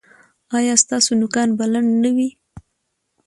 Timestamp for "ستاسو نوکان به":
0.83-1.65